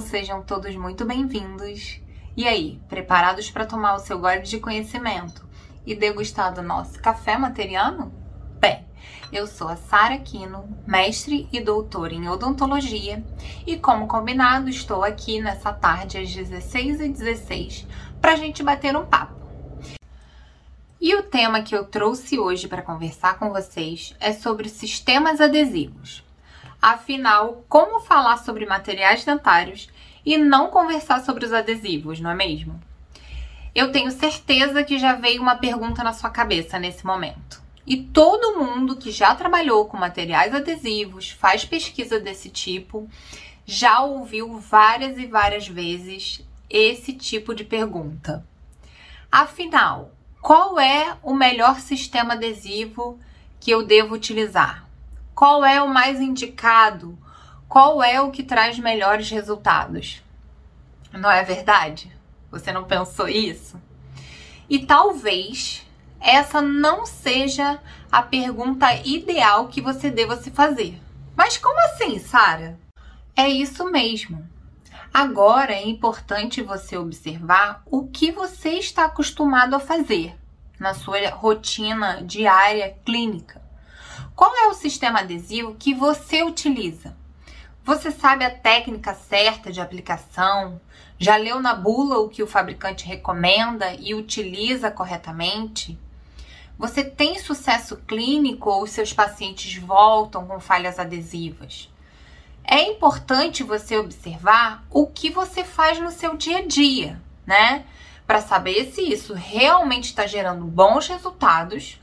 [0.00, 2.00] Sejam todos muito bem-vindos.
[2.36, 5.46] E aí, preparados para tomar o seu gole de conhecimento
[5.86, 8.12] e degustar do nosso café materiano?
[8.58, 8.84] Bem,
[9.32, 13.24] eu sou a Sara Quino, mestre e doutora em odontologia,
[13.66, 17.86] e como combinado, estou aqui nessa tarde às 16h16
[18.20, 19.40] para a gente bater um papo.
[21.00, 26.22] E o tema que eu trouxe hoje para conversar com vocês é sobre sistemas adesivos.
[26.82, 29.88] Afinal, como falar sobre materiais dentários
[30.26, 32.82] e não conversar sobre os adesivos, não é mesmo?
[33.72, 37.62] Eu tenho certeza que já veio uma pergunta na sua cabeça nesse momento.
[37.86, 43.08] E todo mundo que já trabalhou com materiais adesivos, faz pesquisa desse tipo,
[43.64, 48.44] já ouviu várias e várias vezes esse tipo de pergunta.
[49.30, 53.20] Afinal, qual é o melhor sistema adesivo
[53.60, 54.90] que eu devo utilizar?
[55.42, 57.18] Qual é o mais indicado?
[57.68, 60.22] Qual é o que traz melhores resultados?
[61.12, 62.16] Não é verdade?
[62.48, 63.76] Você não pensou isso?
[64.70, 65.84] E talvez
[66.20, 71.02] essa não seja a pergunta ideal que você deva se fazer.
[71.34, 72.78] Mas como assim, Sara?
[73.34, 74.48] É isso mesmo.
[75.12, 80.36] Agora é importante você observar o que você está acostumado a fazer
[80.78, 83.61] na sua rotina diária clínica.
[84.34, 87.14] Qual é o sistema adesivo que você utiliza?
[87.84, 90.80] Você sabe a técnica certa de aplicação?
[91.18, 95.98] Já leu na bula o que o fabricante recomenda e utiliza corretamente?
[96.78, 101.90] Você tem sucesso clínico ou seus pacientes voltam com falhas adesivas?
[102.64, 107.84] É importante você observar o que você faz no seu dia a dia, né?
[108.26, 112.00] Para saber se isso realmente está gerando bons resultados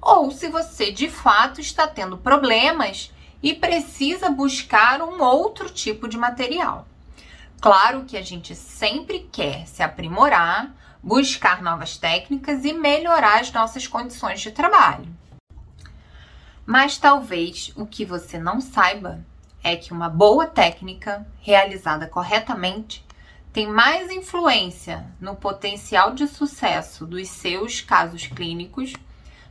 [0.00, 3.12] ou se você de fato está tendo problemas
[3.42, 6.86] e precisa buscar um outro tipo de material.
[7.60, 13.86] Claro que a gente sempre quer se aprimorar, buscar novas técnicas e melhorar as nossas
[13.86, 15.08] condições de trabalho.
[16.64, 19.24] Mas talvez o que você não saiba
[19.62, 23.04] é que uma boa técnica, realizada corretamente,
[23.52, 28.94] tem mais influência no potencial de sucesso dos seus casos clínicos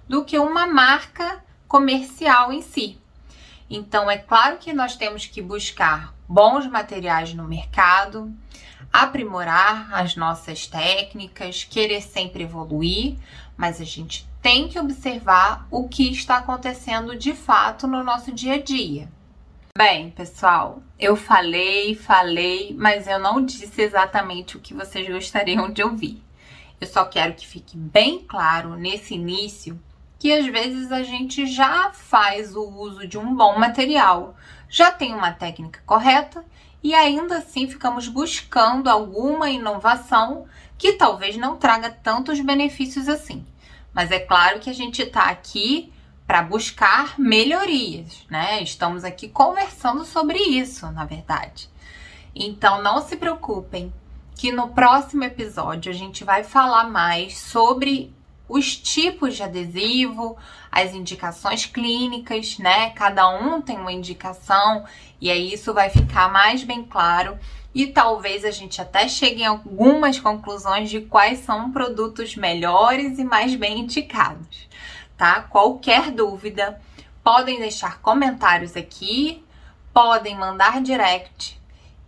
[0.09, 2.97] do que uma marca comercial em si.
[3.69, 8.33] Então, é claro que nós temos que buscar bons materiais no mercado,
[8.91, 13.17] aprimorar as nossas técnicas, querer sempre evoluir,
[13.55, 18.55] mas a gente tem que observar o que está acontecendo de fato no nosso dia
[18.55, 19.07] a dia.
[19.77, 25.83] Bem, pessoal, eu falei, falei, mas eu não disse exatamente o que vocês gostariam de
[25.83, 26.23] ouvir.
[26.81, 29.79] Eu só quero que fique bem claro nesse início
[30.19, 34.35] que às vezes a gente já faz o uso de um bom material,
[34.67, 36.43] já tem uma técnica correta
[36.83, 40.45] e ainda assim ficamos buscando alguma inovação
[40.77, 43.45] que talvez não traga tantos benefícios assim.
[43.93, 45.91] Mas é claro que a gente está aqui
[46.27, 48.61] para buscar melhorias, né?
[48.61, 51.69] Estamos aqui conversando sobre isso, na verdade.
[52.35, 53.91] Então não se preocupem
[54.35, 58.13] que no próximo episódio a gente vai falar mais sobre
[58.49, 60.35] os tipos de adesivo,
[60.71, 62.89] as indicações clínicas, né?
[62.89, 64.83] Cada um tem uma indicação
[65.21, 67.37] e aí isso vai ficar mais bem claro
[67.73, 73.23] e talvez a gente até chegue em algumas conclusões de quais são produtos melhores e
[73.23, 74.67] mais bem indicados,
[75.15, 75.41] tá?
[75.43, 76.81] Qualquer dúvida,
[77.23, 79.45] podem deixar comentários aqui,
[79.93, 81.58] podem mandar direct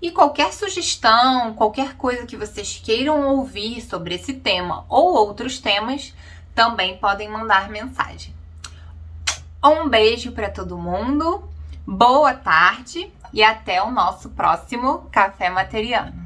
[0.01, 6.13] e qualquer sugestão, qualquer coisa que vocês queiram ouvir sobre esse tema ou outros temas,
[6.55, 8.33] também podem mandar mensagem.
[9.63, 11.47] Um beijo para todo mundo,
[11.85, 16.20] boa tarde e até o nosso próximo Café Materiano.